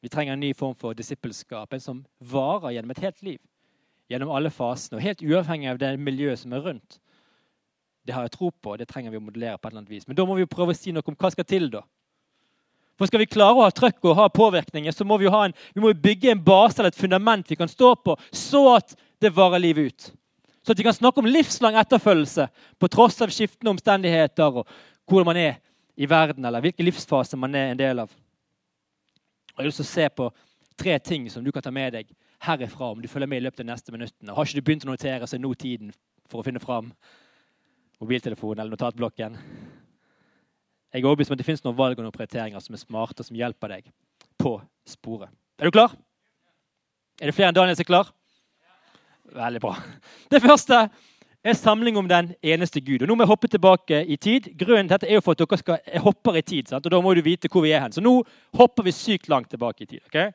[0.00, 3.38] vi trenger en ny form for disippelskap, en som varer gjennom et helt liv.
[4.08, 7.00] Gjennom alle fasene, og helt uavhengig av det miljøet som er rundt.
[8.06, 9.92] Det har jeg tro på, og det trenger vi å modellere på et eller annet
[9.92, 10.06] vis.
[10.08, 11.82] Men da må vi jo prøve å si noe om hva skal til, da.
[12.98, 15.82] For Skal vi klare å ha trøkk og ha påvirkninger, så må vi, en, vi
[15.82, 19.62] må bygge en base eller et fundament vi kan stå på, så at det varer
[19.62, 20.08] livet ut.
[20.66, 24.66] Så at vi kan snakke om livslang etterfølgelse på tross av skiftende omstendigheter og
[25.08, 25.60] hvor man er
[25.98, 28.10] i verden, eller hvilken livsfase man er en del av.
[29.58, 30.26] Jeg har lyst til å se på
[30.78, 32.10] tre ting som du kan ta med deg
[32.46, 34.34] herifra om du følger med i løpet av de neste minuttene.
[34.36, 35.88] Har ikke du begynt å notere, så er nå tiden
[36.30, 36.92] for å finne fram
[37.98, 39.34] mobiltelefonen eller notatblokken.
[40.94, 43.24] Jeg er overbevist om at det finnes noen valg og noen prioriteringer som er smarte
[43.24, 43.90] og som hjelper deg
[44.38, 44.54] på
[44.86, 45.34] sporet.
[45.58, 45.98] Er du klar?
[47.18, 48.14] Er det flere enn Daniel som er klar?
[49.42, 49.74] Veldig bra.
[50.30, 50.84] Det første
[51.44, 53.02] er samling om den eneste Gud.
[53.02, 54.50] Og Nå må jeg hoppe tilbake i tid.
[54.58, 56.68] Grunnen til dette er jo for at dere skal, hopper i tid.
[56.68, 56.86] Sant?
[56.86, 57.92] og Da må du vite hvor vi er hen.
[57.92, 58.22] Så nå
[58.58, 60.00] hopper vi sykt langt tilbake i tid.
[60.06, 60.32] Okay?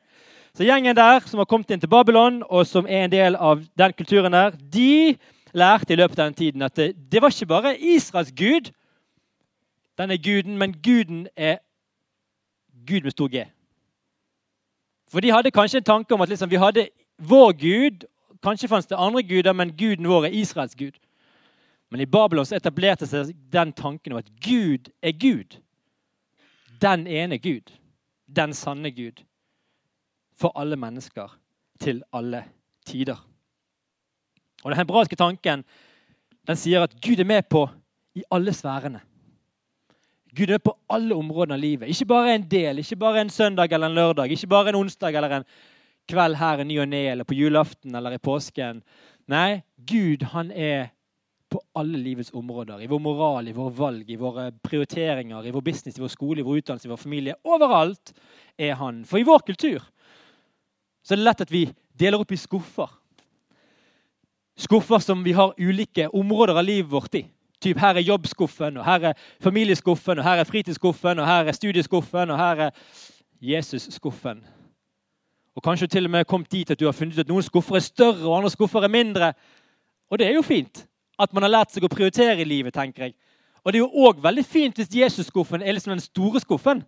[0.56, 3.62] Så Gjengen der som har kommet inn til Babylon, og som er en del av
[3.78, 5.16] den kulturen der, de
[5.54, 8.70] lærte i løpet av den tiden at det, det var ikke bare Israels gud,
[9.98, 11.58] denne guden, men guden er
[12.86, 13.44] Gud med stor G.
[15.10, 16.88] For de hadde kanskje en tanke om at liksom, vi hadde
[17.18, 18.04] vår gud,
[18.44, 20.98] Kanskje fantes det andre guder, men guden vår er Israels gud.
[21.90, 25.56] Men i Babylon så etablerte seg den tanken om at Gud er Gud.
[26.82, 27.72] Den ene Gud.
[28.26, 29.22] Den sanne Gud.
[30.36, 31.32] For alle mennesker
[31.80, 32.44] til alle
[32.86, 33.16] tider.
[34.64, 35.64] Og Den hebraiske tanken
[36.44, 37.68] den sier at Gud er med på
[38.14, 39.00] i alle sfærene.
[40.36, 41.88] Gud er med på alle områdene av livet.
[41.88, 45.14] Ikke bare en del, ikke bare en søndag eller en lørdag, ikke bare en onsdag
[45.14, 45.46] eller en
[46.10, 48.82] kveld her i ny og ne, eller på julaften eller i påsken.
[49.30, 50.90] Nei, Gud han er
[51.54, 52.82] på alle livets områder.
[52.82, 56.40] I vår moral, i våre valg, i våre prioriteringer, i vår business, i vår skole,
[56.40, 57.36] i vår utdannelse, i vår familie.
[57.46, 58.12] Overalt
[58.58, 59.04] er han.
[59.06, 59.84] For i vår kultur
[61.04, 61.66] så er det lett at vi
[62.00, 62.90] deler opp i skuffer.
[64.56, 67.26] Skuffer som vi har ulike områder av livet vårt i.
[67.60, 71.56] Typ, her er jobbskuffen, og her er familieskuffen, og her er fritidsskuffen, og her er
[71.56, 72.82] studieskuffen, og her er
[73.40, 74.42] Jesus-skuffen.
[75.54, 77.78] Og kanskje til og med kommet dit at du har funnet ut at noen skuffer
[77.78, 79.32] er større, og andre skuffer er mindre.
[80.10, 80.86] Og det er jo fint
[81.18, 83.14] at man har lært seg å prioritere i livet, tenker jeg.
[83.62, 86.82] Og det er jo òg veldig fint hvis Jesus-skuffen er liksom den store skuffen.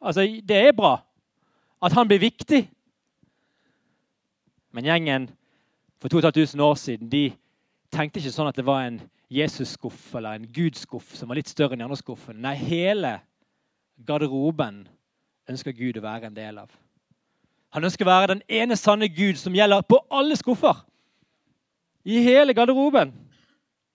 [0.00, 1.00] Altså, Det er bra
[1.82, 2.62] at han blir viktig.
[4.72, 5.26] Men gjengen
[6.00, 7.32] for 2500 år siden de
[7.92, 11.74] tenkte ikke sånn at det var en Jesus-skuff eller en Gud-skuff som var litt større
[11.74, 12.40] enn de andre skuffene.
[12.40, 13.18] Nei, hele
[14.06, 14.84] garderoben
[15.50, 16.72] ønsker Gud å være en del av.
[17.74, 20.84] Han ønsker å være den ene sanne Gud som gjelder på alle skuffer.
[22.06, 23.10] I hele garderoben.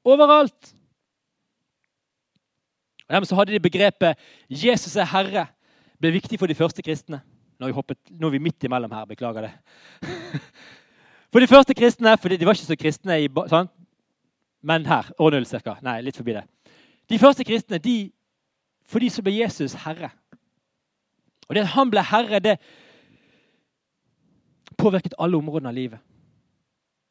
[0.03, 0.73] Overalt.
[3.07, 4.17] Og Dermed så hadde de begrepet
[4.49, 5.47] 'Jesus er Herre'
[5.99, 7.21] ble viktig for de første kristne.
[7.59, 9.05] Nå er vi, hoppet, nå er vi midt imellom her.
[9.05, 9.53] Beklager det.
[11.31, 13.69] For de første kristne, for de var ikke så kristne i, sant?
[14.65, 15.11] Men her.
[15.19, 15.75] År null cirka.
[15.85, 16.41] Nei, litt forbi det.
[17.09, 18.09] De første kristne, de,
[18.89, 20.09] for de så ble Jesus herre.
[21.45, 22.55] Og det at han ble herre, det
[24.79, 26.01] påvirket alle områdene av livet.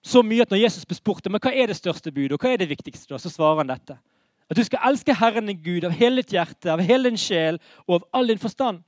[0.04, 2.54] Så mye at når Jesus ble spurt men hva er det største budet, og hva
[2.54, 3.98] er det viktigste, da, så svarer han dette.
[4.48, 7.58] At du skal elske Herren din Gud av hele ditt hjerte, av hele din sjel
[7.86, 8.80] og av all din forstand.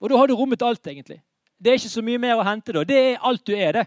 [0.00, 1.20] Og da har du rommet alt, egentlig.
[1.62, 2.82] Det er ikke så mye mer å hente da.
[2.88, 3.84] Det er alt du er, det.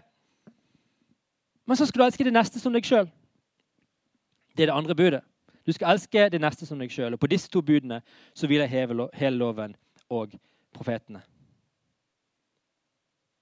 [1.66, 3.08] Men så skal du elske det neste som deg sjøl.
[4.56, 5.24] Det er det andre budet.
[5.66, 7.16] Du skal elske det neste som deg sjøl.
[7.16, 7.98] Og på disse to budene
[8.32, 9.74] så hviler hele loven
[10.08, 10.38] og
[10.76, 11.24] profetene.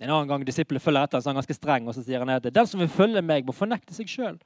[0.03, 2.33] En annen gang disiplene følger etter, så er han ganske streng, og så sier han
[2.35, 4.39] at den som vil følge meg, må fornekte seg sjøl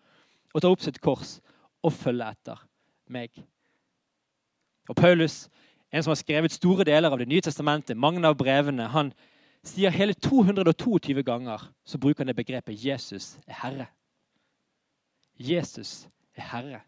[0.54, 1.38] og ta opp sitt kors
[1.84, 2.60] og følge etter
[3.12, 3.32] meg.
[4.88, 5.46] Og Paulus,
[5.92, 9.12] en som har skrevet store deler av Det nye testamentet, mange av brevene, han
[9.64, 13.88] sier hele 222 ganger så bruker han det begrepet 'Jesus er Herre'.
[15.38, 16.80] Jesus er Herre.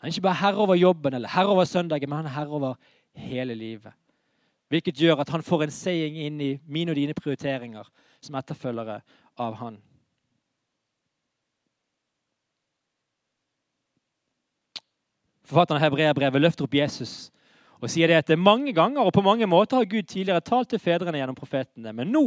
[0.00, 2.48] Han er ikke bare herre over jobben eller herre over søndagen, men han er herre
[2.48, 2.74] over
[3.14, 3.92] hele livet.
[4.74, 7.86] Hvilket gjør at han får en saying inn i mine og dine prioriteringer
[8.24, 8.96] som etterfølgere
[9.38, 9.76] av han.
[15.44, 17.28] Forfatteren av Hebreabrevet løfter opp Jesus
[17.84, 20.80] og sier det at mange ganger og på mange måter har Gud tidligere talt til
[20.80, 21.92] fedrene gjennom profetene.
[21.92, 22.24] Men nå,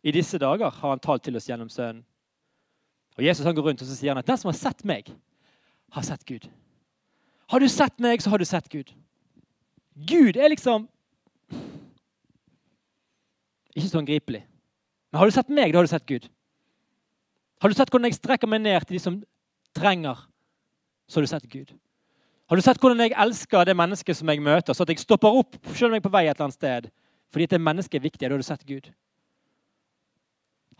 [0.00, 2.02] i disse dager, har han talt til oss gjennom Sønnen.
[3.18, 5.10] Og Jesus han går rundt og så sier han at den som har sett meg,
[5.92, 6.46] har sett Gud.
[7.52, 8.94] Har du sett meg, så har du sett Gud.
[10.08, 10.88] Gud er liksom
[13.74, 14.42] ikke så angripelig.
[15.10, 16.26] Men har du sett meg, da har du sett Gud.
[17.60, 19.20] Har du sett hvordan jeg strekker meg ned til de som
[19.76, 20.18] trenger,
[21.10, 21.74] så har du sett Gud.
[22.50, 25.36] Har du sett hvordan jeg elsker det mennesket som jeg møter, så at jeg stopper
[25.42, 26.88] opp selv om jeg er på vei et eller annet sted?
[27.30, 28.24] Fordi at det mennesket er viktig.
[28.24, 28.88] Da har du sett Gud.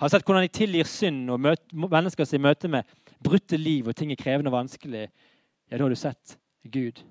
[0.01, 2.89] Har du sett hvordan jeg tilgir synd og møte, mennesker i møte med
[3.23, 5.07] brutte liv og ting er krevende og vanskelig?
[5.69, 7.03] Ja, da har du sett Gud.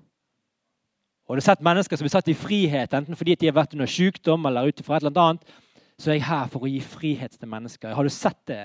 [1.30, 3.76] Og du har sett mennesker som blir satt i frihet, enten fordi de har vært
[3.76, 5.52] under sykdom eller ut fra et eller annet,
[6.00, 7.92] så er jeg her for å gi frihet til mennesker.
[7.92, 8.62] Har du sett det,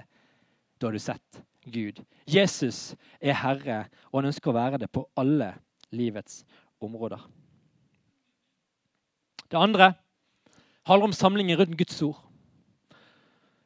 [0.79, 1.99] da har du sett Gud.
[2.29, 5.51] Jesus er Herre, og han ønsker å være det på alle
[5.95, 6.43] livets
[6.83, 7.19] områder.
[9.51, 9.91] Det andre
[10.87, 12.21] handler om samlingen rundt Guds ord.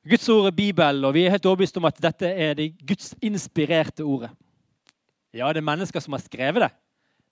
[0.10, 3.12] Guds ord er Bibelen, og vi er helt overbevist om at dette er det Guds
[3.22, 4.32] inspirerte ordet.
[5.36, 6.72] Ja, det er mennesker som har skrevet det,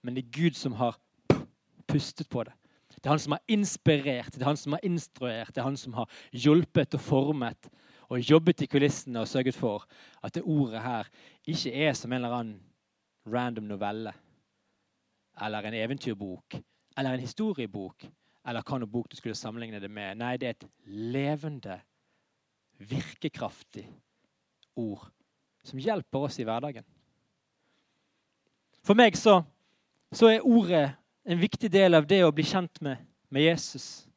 [0.05, 0.99] men det er Gud som har
[1.87, 2.53] pustet på det.
[3.07, 5.77] Det er han som har inspirert, det er han som har instruert, det er han
[5.79, 7.69] som har hjulpet og formet
[8.11, 9.85] og jobbet i kulissene og sørget for
[10.27, 11.07] at det ordet her
[11.47, 12.57] ikke er som en eller annen
[13.31, 14.11] random novelle
[15.39, 16.57] eller en eventyrbok
[16.97, 18.09] eller en historiebok
[18.43, 20.19] eller hva noe bok du skulle sammenligne det med.
[20.19, 20.67] Nei, det er et
[21.15, 21.79] levende,
[22.91, 23.87] virkekraftig
[24.75, 25.07] ord
[25.63, 26.83] som hjelper oss i hverdagen.
[28.83, 29.39] For meg så,
[30.11, 30.96] så er ordet
[31.27, 34.07] en viktig del av det å bli kjent med, med Jesus.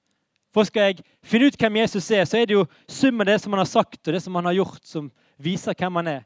[0.54, 3.40] For skal jeg finne ut hvem Jesus er, så er det jo summen av det
[3.42, 5.08] som han har sagt og det som han har gjort, som
[5.42, 6.22] viser hvem han er.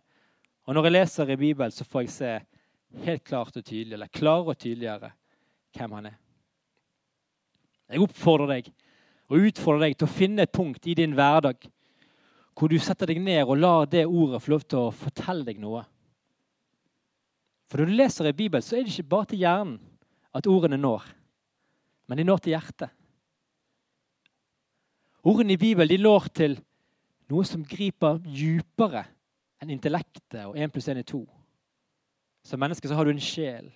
[0.65, 2.33] Og når jeg leser i Bibelen, så får jeg se
[3.05, 5.11] helt klart og tydelig, eller klarere og tydeligere
[5.77, 6.19] hvem han er.
[7.93, 8.71] Jeg oppfordrer deg
[9.33, 11.65] og utfordrer deg til å finne et punkt i din hverdag
[12.55, 15.59] hvor du setter deg ned og lar det ordet få lov til å fortelle deg
[15.61, 15.83] noe.
[17.69, 19.81] For når du leser i Bibelen, så er det ikke bare til hjernen
[20.35, 21.07] at ordene når.
[22.09, 22.91] Men de når til hjertet.
[25.25, 26.59] Ordene i Bibelen de når til
[27.33, 29.07] noe som griper djupere
[29.63, 31.23] enn intellektet og én pluss én er to.
[32.45, 33.71] Som menneske så har du en sjel,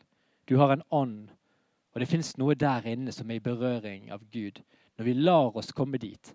[0.44, 1.30] du har en ånd,
[1.94, 4.60] og det fins noe der inne som er i berøring av Gud.
[4.98, 6.34] Når vi lar oss komme dit,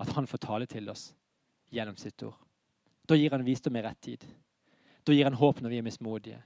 [0.00, 1.10] at Han får tale til oss
[1.70, 2.38] gjennom sitt ord.
[3.06, 4.24] Da gir han visdom i rett tid.
[5.04, 6.40] Da gir han håp når vi er mismodige.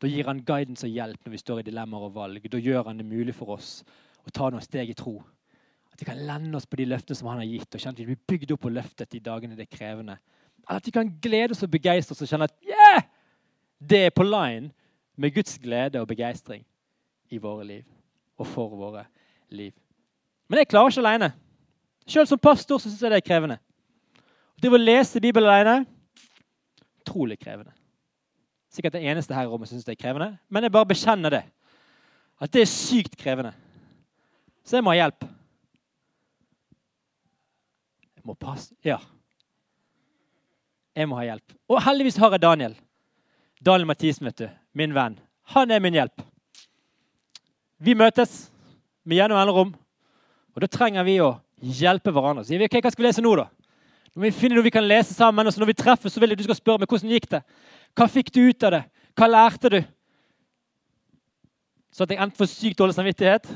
[0.00, 2.46] Da gir han guidance og hjelp når vi står i dilemmaer og valg.
[2.48, 3.80] Da gjør han det mulig for oss
[4.24, 5.18] å ta noen steg i tro.
[5.92, 8.00] At vi kan lende oss på de løftene som han har gitt, og kjenne at
[8.00, 10.16] vi blir bygd opp på løftet de dagene det er krevende.
[10.64, 13.04] Eller at vi kan glede oss og begeistre oss og kjenne at yeah!
[13.80, 14.70] det er på line
[15.20, 16.64] med Guds glede og begeistring
[17.30, 17.84] i våre liv
[18.40, 19.04] og for våre
[19.52, 19.72] liv.
[20.48, 21.30] Men jeg klarer ikke alene.
[22.08, 23.58] Sjøl som pastor så syns jeg det er krevende.
[24.60, 25.84] Det å lese Bibelen alene
[27.00, 27.72] utrolig krevende.
[28.70, 31.42] Sikkert det eneste her i rommet syns det er krevende, men jeg bare bekjenner det.
[32.40, 33.52] At det er sykt krevende.
[34.64, 35.26] Så jeg må ha hjelp.
[38.16, 39.00] Jeg må passe Ja.
[40.96, 41.54] Jeg må ha hjelp.
[41.70, 42.74] Og heldigvis har jeg Daniel.
[43.64, 44.48] Daniel Mathisen, vet du.
[44.74, 45.18] Min venn.
[45.54, 46.22] Han er min hjelp.
[47.80, 48.50] Vi møtes
[49.04, 49.70] med gjennom mellomrom,
[50.54, 52.44] og da trenger vi å hjelpe hverandre.
[52.44, 53.46] Så sier vi, ok, Hva skal vi lese nå, da?
[54.16, 56.32] Når vi finner noe vi kan lese sammen, og så når vi treffes, så vil
[56.32, 57.42] jeg du skal spørre meg hvordan gikk det.
[57.98, 58.82] Hva fikk du ut av det?
[59.18, 59.80] Hva lærte du?
[61.90, 63.48] Så at jeg enten får sykt dårlig samvittighet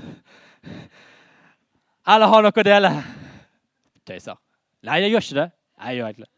[2.04, 2.90] eller har noe å dele.
[4.04, 4.36] Tøyser.
[4.84, 5.50] Nei, jeg gjør ikke det.
[5.84, 6.28] Jeg gjør egentlig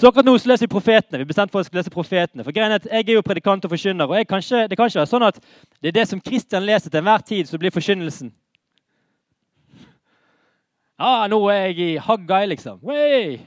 [0.00, 1.20] Så akkurat nå så leser vi profetene.
[1.20, 2.44] Vi bestemte for å lese profetene.
[2.46, 5.02] For greien er at Jeg er jo predikant og forkynner, og kanskje, det kan ikke
[5.02, 5.38] være sånn at
[5.80, 8.32] det er det som Kristian leser til enhver tid, som blir forkynnelsen.
[11.00, 12.80] Ah, nå er jeg i Haggai, liksom.
[12.84, 13.38] Wey!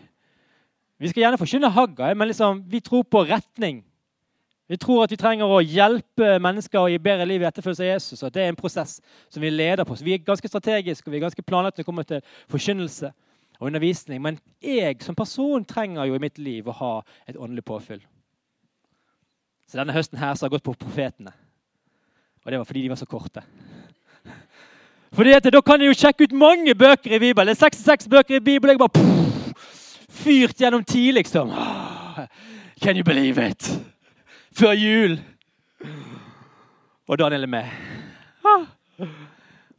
[0.98, 3.84] Vi skal gjerne forkynne Haggai, men liksom, vi tror på retning.
[4.72, 7.92] Vi tror at vi trenger å hjelpe mennesker å gi bedre liv i etterfølgelse av
[7.92, 8.24] Jesus.
[8.24, 8.96] at Det er en prosess
[9.30, 9.94] som vi leder på.
[9.96, 13.12] Så Vi er ganske strategiske og vi er ganske planlagt når det kommer til forkynnelse
[13.60, 14.22] og undervisning.
[14.22, 16.94] Men jeg som person trenger jo i mitt liv å ha
[17.28, 18.02] et åndelig påfyll.
[19.68, 21.36] Så denne høsten her så har jeg gått på profetene.
[22.44, 23.44] Og det var fordi de var så korte.
[25.14, 27.48] Fordi at Da kan jeg jo sjekke ut mange bøker i Bibelen.
[27.48, 28.74] Det er 66 bøker i Bibelen.
[28.74, 29.24] Jeg bare pff,
[30.10, 31.50] Fyrt gjennom ti, liksom.
[32.82, 33.82] Can you believe it?
[34.54, 35.20] Før jul.
[37.08, 37.66] Og Daniel er med.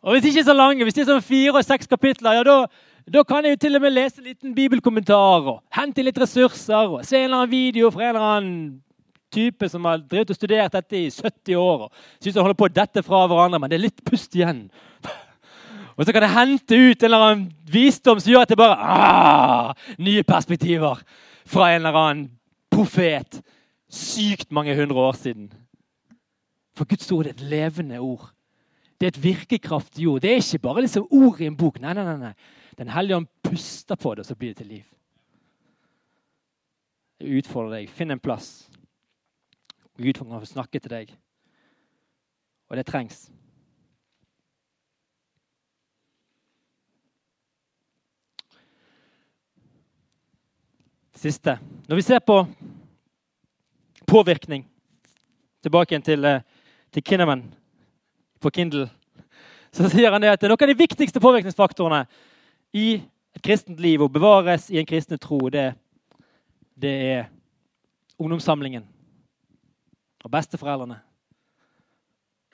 [0.02, 2.66] Og Hvis ikke så lange, hvis det er sånn fire og seks kapitler, ja, da,
[3.08, 6.92] da kan jeg jo til og med lese en liten bibelkommentar og hente litt ressurser
[6.92, 8.58] og se en eller annen video fra en eller annen
[9.32, 11.86] type som har drevet og studert dette i 70 år.
[11.86, 14.66] og synes han holder på å dette fra hverandre, men det er litt pust igjen.
[15.96, 18.78] Og så kan jeg hente ut en eller annen visdom som gjør at det bare
[18.78, 21.02] ah, Nye perspektiver
[21.46, 22.24] fra en eller annen
[22.72, 23.38] profet
[23.94, 25.52] sykt mange hundre år siden.
[26.74, 28.32] For Guds ord er et levende ord.
[28.98, 30.22] Det er et virkekraftig ord.
[30.22, 31.78] Det er ikke bare liksom ord i en bok.
[31.82, 32.32] Nei, nei, nei.
[32.78, 34.86] Den hellige ånd puster på det, og så blir det til liv.
[37.22, 37.92] Jeg utfordrer deg.
[37.94, 38.66] Finn en plass.
[40.00, 41.14] Gud kan få snakke til deg.
[42.70, 43.28] Og det trengs.
[51.24, 51.58] Siste.
[51.88, 52.42] Når vi ser på
[54.06, 54.66] påvirkning
[55.64, 56.42] Tilbake igjen til, eh,
[56.92, 57.54] til Kinnaman
[58.40, 58.90] på Kindle.
[59.72, 62.02] Så sier han det at noen av de viktigste påvirkningsfaktorene
[62.76, 65.72] i et kristent liv og bevares i en kristen tro, det,
[66.76, 67.24] det er
[68.20, 68.84] ungdomssamlingen
[70.24, 71.00] og besteforeldrene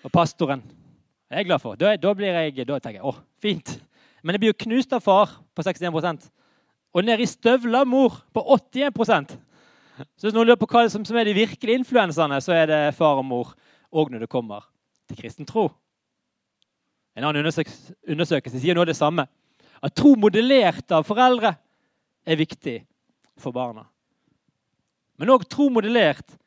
[0.04, 0.62] og pastoren.
[0.62, 1.74] Det er jeg glad for.
[1.74, 3.80] Da, da, blir jeg, da tenker jeg å, fint.
[4.22, 6.30] Men jeg blir jo knust av far på 61
[6.94, 9.36] og ned i støvla mor på 81%
[10.16, 13.20] Så hvis noen lurer på hva som, er de virkelige influenserne, så er det far
[13.20, 13.52] og mor
[13.92, 14.64] òg når det kommer
[15.10, 15.66] til kristen tro.
[17.16, 19.26] En annen undersøkelse sier noe av det samme.
[19.84, 21.52] At tro modellert av foreldre
[22.24, 22.78] er viktig
[23.40, 23.84] for barna.
[25.20, 26.38] Men òg tro modellert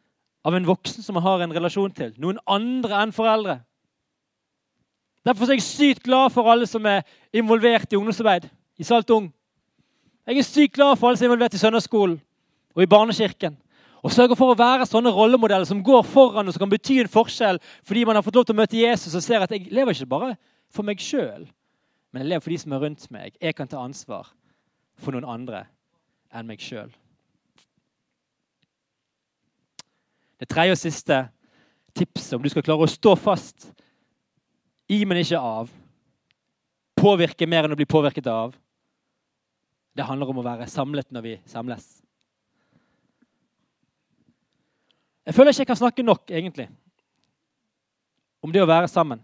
[0.44, 2.14] av en voksen som man har en relasjon til.
[2.18, 3.60] Noen andre enn foreldre.
[5.24, 8.50] Derfor er jeg sykt glad for alle som er involvert i ungdomsarbeid
[8.82, 9.30] i Salt Ung.
[10.24, 12.16] Jeg er sykt glad for alle som er involvert i søndagsskolen
[12.74, 13.58] og i barnekirken.
[14.04, 17.12] Og sørger for å være sånne rollemodeller som går foran og som kan bety en
[17.12, 19.96] forskjell fordi man har fått lov til å møte Jesus og ser at jeg lever
[19.96, 20.34] ikke bare
[20.74, 21.46] for meg sjøl,
[22.12, 23.38] men jeg lever for de som er rundt meg.
[23.40, 24.32] Jeg kan ta ansvar
[25.00, 25.66] for noen andre
[26.34, 26.92] enn meg sjøl.
[30.42, 31.22] Det tredje og siste
[31.96, 33.70] tipset om du skal klare å stå fast
[34.92, 35.70] i, men ikke av,
[37.00, 38.56] påvirke mer enn å bli påvirket av,
[39.94, 41.86] det handler om å være samlet når vi samles.
[45.24, 46.68] Jeg føler ikke jeg kan snakke nok egentlig
[48.44, 49.22] om det å være sammen.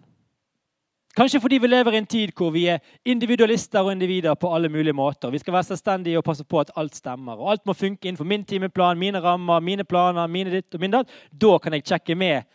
[1.17, 4.69] Kanskje fordi vi lever i en tid hvor vi er individualister og individer på alle
[4.71, 5.31] mulige måter.
[5.33, 7.35] Vi skal være selvstendige og passe på at alt stemmer.
[7.35, 10.93] Og alt må funke innenfor min timeplan, mine rammer, mine planer, mine ditt og min
[10.93, 11.11] datt.
[11.31, 12.47] Da kan jeg sjekke med.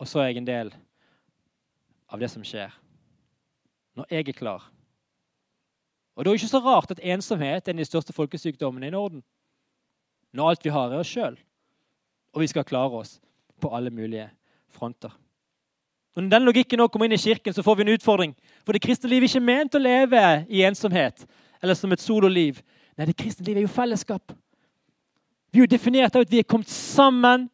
[0.00, 0.72] Og så er jeg en del
[2.08, 2.72] av det som skjer.
[3.98, 4.64] Når jeg er klar.
[6.16, 8.92] Og det er ikke så rart at ensomhet er en av de største folkesykdommene i
[8.92, 9.22] Norden.
[10.32, 11.38] Når alt vi har, er oss sjøl.
[12.32, 13.18] Og vi skal klare oss
[13.60, 14.28] på alle mulige
[14.72, 15.12] fronter.
[16.16, 18.34] Når den logikken nå kommer inn i kirken, så får vi en utfordring.
[18.66, 20.22] For det kristne liv er ikke ment å leve
[20.52, 21.24] i ensomhet
[21.62, 22.60] eller som et sololiv.
[22.98, 24.34] Nei, det kristne liv er jo fellesskap.
[25.52, 27.46] Vi er jo definert av at vi er kommet sammen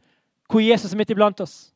[0.50, 1.68] hvor Jesus er midt iblant oss.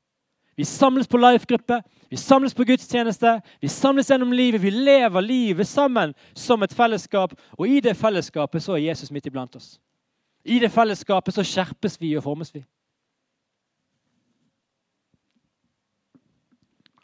[0.56, 4.60] Vi samles på life-gruppe, vi samles på gudstjeneste, vi samles gjennom livet.
[4.60, 9.26] Vi lever livet sammen som et fellesskap, og i det fellesskapet så er Jesus midt
[9.26, 9.78] iblant oss.
[10.44, 12.64] I det fellesskapet så skjerpes vi og formes vi.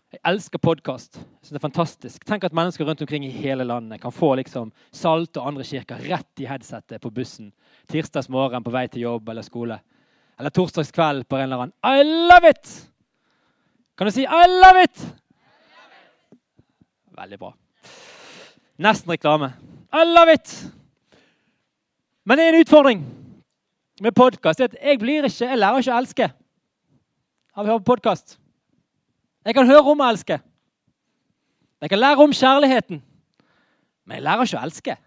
[0.09, 1.19] Jeg elsker podkast.
[1.45, 2.25] Det er fantastisk.
[2.25, 6.01] Tenk at mennesker rundt omkring i hele landet kan få liksom Salt og andre kirker
[6.09, 7.51] rett i headsetet på bussen
[7.93, 9.79] tirsdags morgen på vei til jobb eller skole.
[10.41, 12.73] Eller torsdagskveld på en eller annen I love it!
[13.99, 15.01] Kan du si I love it?
[17.19, 17.53] Veldig bra.
[18.79, 19.53] Nesten reklame.
[19.91, 20.53] I love it!
[22.23, 23.01] Men det er en utfordring
[24.01, 24.61] med podkast.
[24.61, 26.29] Jeg, blir ikke, jeg lærer ikke å elske
[27.59, 28.37] av å høre på podkast.
[29.43, 30.39] Jeg kan høre om å elske.
[31.83, 33.03] Jeg kan lære om kjærligheten.
[34.07, 34.99] Men jeg lærer ikke å elske.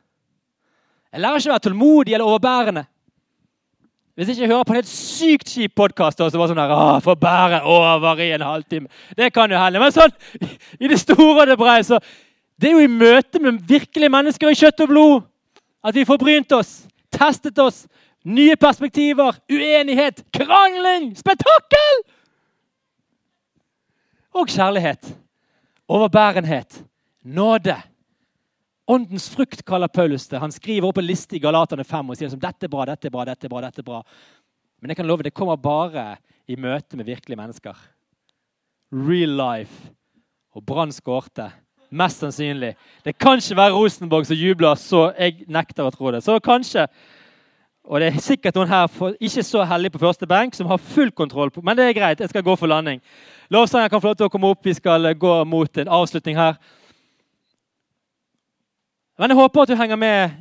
[1.12, 2.86] Jeg lærer ikke å være tålmodig eller overbærende.
[4.16, 7.00] Hvis ikke jeg hører på en helt sykt kjip podkast så bare sånn der, å,
[7.04, 9.80] får bære over i en halvtime Det kan jo hende.
[9.80, 10.14] Men sånn,
[10.84, 12.00] i det store og det brede så
[12.60, 15.28] Det er jo i møte med virkelige mennesker i kjøtt og blod
[15.82, 16.22] at vi får
[16.54, 17.88] oss, testet oss,
[18.24, 22.04] nye perspektiver, uenighet, krangling, spetakkel!
[24.34, 25.18] og kjærlighet.
[25.88, 26.84] Overbærenhet.
[27.24, 27.76] Nåde.
[28.90, 30.40] Åndens frukt kaller Paulus det.
[30.42, 33.08] Han skriver opp en liste i Galaterne 5 og sier som dette er bra, dette
[33.08, 33.62] er bra, dette er bra.
[33.62, 34.02] dette er bra.
[34.82, 36.18] Men jeg kan love, det kommer bare
[36.50, 37.78] i møte med virkelige mennesker.
[38.92, 39.92] Real life.
[40.56, 41.52] Og Brann skårte.
[41.92, 42.74] Mest sannsynlig.
[43.06, 46.24] Det kan ikke være Rosenborg som jubler, så jeg nekter å tro det.
[46.24, 46.88] Så kanskje
[47.84, 51.10] og det er sikkert noen her ikke så heldig på første benk som har full
[51.12, 51.50] kontroll.
[51.50, 52.20] på, Men det er greit.
[52.20, 53.02] Jeg skal gå for landing.
[53.50, 54.66] Lovsangeren kan få lov til å komme opp.
[54.66, 56.56] Vi skal gå mot en avslutning her.
[59.20, 60.40] Men jeg håper at du henger med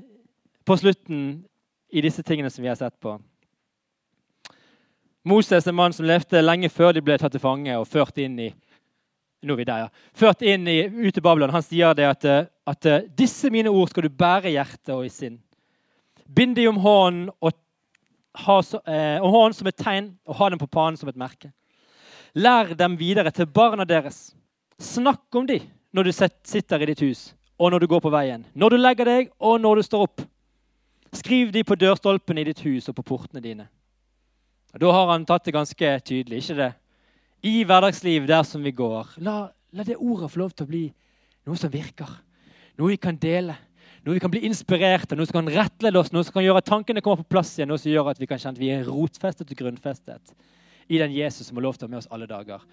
[0.67, 1.25] på slutten
[1.91, 3.17] i disse tingene som vi har sett på.
[5.27, 8.39] Moses, en mann som levde lenge før de ble tatt til fange og ført inn
[8.41, 8.51] i
[9.41, 10.09] nå er vi der, ja.
[10.13, 11.53] Ført inn i, ut til Babylon.
[11.55, 12.27] Han sier det at,
[12.69, 15.39] at, disse mine ord skal du bære i hjertet og i sinn.
[16.29, 17.57] Bind dem om hånden, og
[18.45, 21.51] ha, eh, om som et tegn og ha dem på panen som et merke.
[22.37, 24.31] Lær dem videre til barna deres.
[24.79, 27.31] Snakk om dem når du sitter i ditt hus,
[27.61, 28.47] og når du går på veien.
[28.57, 30.23] Når du legger deg, og når du står opp.
[31.13, 33.67] Skriv de på dørstolpene i ditt hus og på portene dine.
[34.73, 36.39] Og Da har han tatt det ganske tydelig.
[36.39, 36.73] ikke det?
[37.43, 40.85] I hverdagsliv der som vi går, la, la det ordet få lov til å bli
[41.47, 42.09] noe som virker.
[42.79, 43.57] Noe vi kan dele.
[44.05, 46.63] Noe vi kan bli inspirert av, noe som kan rettlede oss, noe som kan gjøre
[46.63, 48.71] at tankene kommer på plass igjen, noe som gjør at vi kan kjenne at vi
[48.73, 50.33] er rotfestet og grunnfestet
[50.89, 52.65] i den Jesus som har lov til å ha med oss alle dager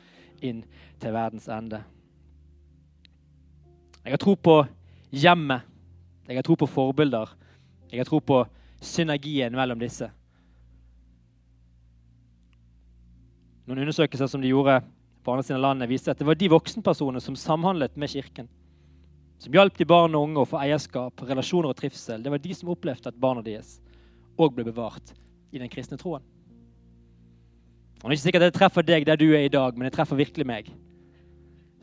[0.45, 0.63] inn
[1.01, 1.81] til verdens ende.
[4.07, 4.61] Jeg har tro på
[5.11, 5.65] hjemmet.
[6.29, 7.27] Jeg har tro på forbilder.
[7.91, 8.37] Jeg har tro på
[8.79, 10.07] synergien mellom disse.
[13.67, 14.77] Noen undersøkelser som de gjorde
[15.25, 18.47] på andre siden av landet, viste at det var de voksenpersonene som samhandlet med Kirken.
[19.43, 22.23] Som hjalp de barn og unge å få eierskap, relasjoner og trivsel.
[22.23, 23.73] Det var de som opplevde at barna deres
[24.39, 25.11] òg ble bevart
[25.51, 26.23] i den kristne troen.
[27.97, 29.97] Og Det er ikke sikkert det treffer deg der du er i dag, men det
[29.97, 30.71] treffer virkelig meg.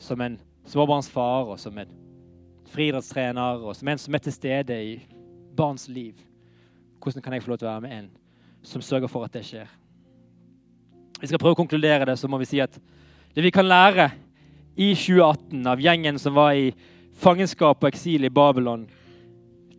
[0.01, 0.41] Som en
[0.73, 1.93] småbarnsfar og som en
[2.75, 4.95] friidrettstrener og som en som er til stede i
[5.57, 6.19] barns liv.
[7.03, 8.11] Hvordan kan jeg få lov til å være med en
[8.65, 9.71] som sørger for at det skjer?
[11.21, 12.75] Vi skal prøve å konkludere det, så må vi si at
[13.35, 14.11] det vi kan lære
[14.75, 16.73] i 2018 av gjengen som var i
[17.21, 18.89] fangenskap og eksil i Babylon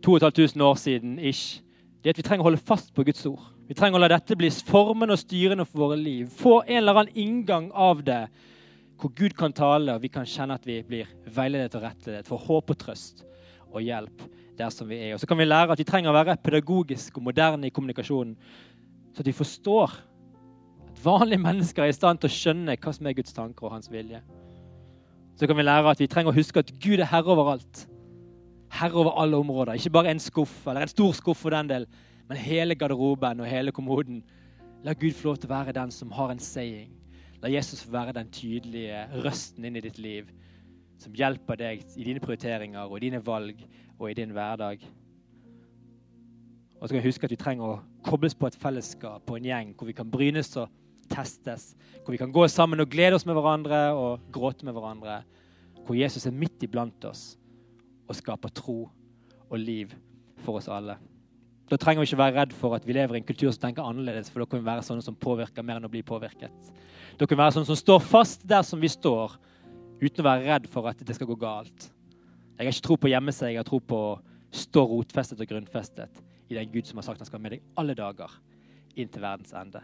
[0.04, 1.60] 2500 år siden, ish,
[2.00, 3.42] det er at vi trenger å holde fast på Guds ord.
[3.66, 6.28] Vi trenger å la dette bli formen og styrende for våre liv.
[6.30, 8.28] Få en eller annen inngang av det
[9.00, 12.28] hvor Gud kan tale, og vi kan kjenne at vi blir veiledet og rettledet.
[12.28, 13.24] For håp og trøst
[13.72, 14.24] og hjelp
[14.56, 15.14] der som vi er.
[15.14, 18.36] Og så kan vi lære at vi trenger å være pedagogisk og moderne i kommunikasjonen,
[19.12, 19.98] så at vi forstår
[20.86, 23.76] at vanlige mennesker er i stand til å skjønne hva som er Guds tanker og
[23.76, 24.22] hans vilje.
[25.36, 27.84] Så kan vi lære at vi trenger å huske at Gud er herre overalt.
[28.72, 29.76] Herre over alle områder.
[29.76, 31.84] Ikke bare en skuff eller en stor skuff for den del,
[32.28, 34.22] men hele garderoben og hele kommoden.
[34.84, 36.88] La Gud få lov til å være den som har en saying.
[37.46, 40.30] La Jesus være den tydelige røsten inn i ditt liv
[40.98, 43.60] som hjelper deg i dine prioriteringer og i dine valg
[44.00, 44.82] og i din hverdag.
[46.80, 47.76] Og så kan vi huske at vi trenger å
[48.08, 50.72] kobles på et fellesskap, på en gjeng, hvor vi kan brynes og
[51.12, 51.68] testes.
[52.00, 55.20] Hvor vi kan gå sammen og glede oss med hverandre og gråte med hverandre.
[55.86, 57.36] Hvor Jesus er midt iblant oss
[58.08, 58.80] og skaper tro
[59.46, 59.94] og liv
[60.42, 60.98] for oss alle.
[61.70, 63.86] Da trenger vi ikke være redd for at vi lever i en kultur som tenker
[63.86, 66.74] annerledes, for da kan vi være sånne som påvirker mer enn å bli påvirket.
[67.16, 69.38] Kan vi være sånne som står fast der som vi står,
[70.02, 71.88] uten å være redd for at det skal gå galt.
[72.56, 74.16] Jeg har ikke tro på å gjemme seg, jeg har tro på å
[74.52, 77.80] stå rotfestet og grunnfestet i den Gud som har sagt han skal være med deg
[77.80, 78.32] alle dager
[78.96, 79.80] inn til verdens ende.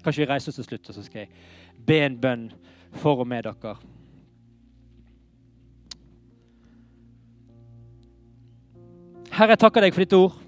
[0.00, 1.32] Kanskje vi reiser oss til slutt, og så skal jeg
[1.86, 2.46] be en bønn
[3.00, 3.74] for og med dere.
[9.30, 10.40] Herre, jeg takker deg for ditt ord.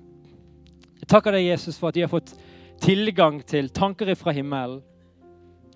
[1.00, 2.34] Jeg takker deg, Jesus, for at de har fått
[2.82, 4.80] tilgang til tanker fra himmelen,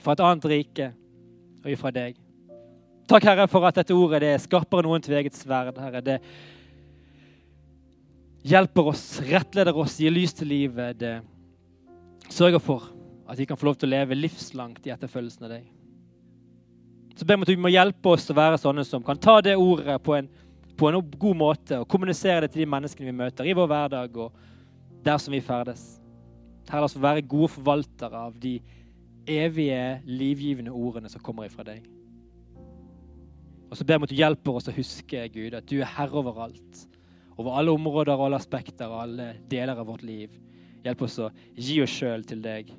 [0.07, 0.93] fra et annet rike
[1.65, 2.19] og ifra deg.
[3.11, 5.79] Takk, Herre, for at dette ordet det er skarpere enn noen tveget sverd.
[5.83, 6.03] Herre.
[6.03, 6.19] Det
[8.47, 10.99] hjelper oss, rettleder oss, gir lys til livet.
[11.01, 11.17] Det
[12.31, 12.87] sørger for
[13.27, 15.67] at vi kan få lov til å leve livslangt i etterfølgelsen av deg.
[17.17, 19.57] Så ber vi at du må hjelpe oss å være sånne som kan ta det
[19.59, 20.29] ordet på en,
[20.77, 24.19] på en god måte og kommunisere det til de menneskene vi møter i vår hverdag
[24.21, 24.43] og
[25.07, 25.97] der som vi ferdes.
[26.69, 28.59] Herre, la oss være gode forvaltere av de
[29.29, 31.85] evige, livgivende ordene som kommer ifra deg.
[33.66, 36.22] Og så ber vi at du hjelper oss å huske, Gud, at du er herre
[36.22, 36.87] overalt.
[37.37, 40.33] Over alle områder og alle aspekter og alle deler av vårt liv.
[40.87, 42.70] Hjelp oss å gi oss sjøl til deg.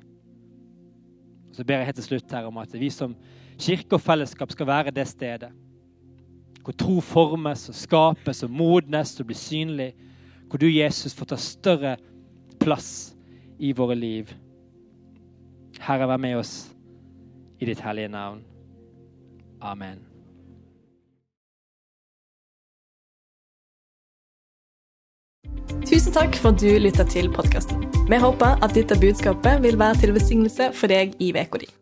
[1.50, 3.14] Og så ber jeg helt til slutt her om at vi som
[3.58, 5.52] kirke og fellesskap skal være det stedet
[6.68, 9.94] hvor tro formes og skapes og modnes og blir synlig.
[10.52, 11.94] Hvor du, Jesus, får ta større
[12.60, 13.14] plass
[13.56, 14.34] i våre liv.
[15.80, 16.52] Herre, vær med oss
[17.58, 18.44] i ditt hellige navn.
[19.60, 20.04] Amen.
[25.88, 27.86] Tusen takk for at du lytta til podkasten.
[28.10, 31.77] Vi håper at dette budskapet vil være til velsignelse for deg i uka di.